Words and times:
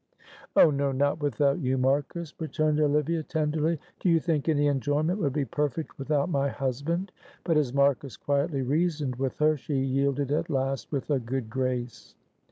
"Oh, 0.55 0.71
no; 0.71 0.91
not 0.91 1.19
without 1.21 1.59
you, 1.59 1.77
Marcus," 1.77 2.33
returned 2.39 2.79
Olivia, 2.79 3.21
tenderly. 3.21 3.77
"Do 3.99 4.09
you 4.09 4.19
think 4.19 4.49
any 4.49 4.65
enjoyment 4.65 5.19
would 5.19 5.31
be 5.33 5.45
perfect 5.45 5.95
without 5.99 6.27
my 6.27 6.49
husband?" 6.49 7.11
But 7.43 7.55
as 7.57 7.71
Marcus 7.71 8.17
quietly 8.17 8.63
reasoned 8.63 9.17
with 9.17 9.37
her, 9.37 9.57
she 9.57 9.75
yielded 9.75 10.31
at 10.31 10.49
last 10.49 10.91
with 10.91 11.11
a 11.11 11.19
good 11.19 11.51
grace. 11.51 12.15